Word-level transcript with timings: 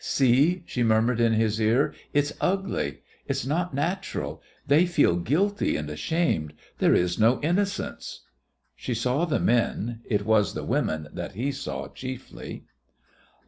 "See," 0.03 0.63
she 0.65 0.81
murmured 0.81 1.21
in 1.21 1.33
his 1.33 1.61
ear, 1.61 1.93
"it's 2.11 2.33
ugly, 2.41 3.03
it's 3.27 3.45
not 3.45 3.75
natural. 3.75 4.41
They 4.65 4.87
feel 4.87 5.15
guilty 5.17 5.75
and 5.75 5.91
ashamed. 5.91 6.53
There 6.79 6.95
is 6.95 7.19
no 7.19 7.39
innocence!" 7.41 8.21
She 8.75 8.95
saw 8.95 9.25
the 9.25 9.39
men; 9.39 10.01
it 10.05 10.25
was 10.25 10.55
the 10.55 10.63
women 10.63 11.07
that 11.13 11.33
he 11.33 11.51
saw 11.51 11.87
chiefly. 11.87 12.65